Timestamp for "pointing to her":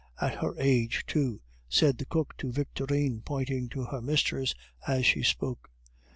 3.23-4.01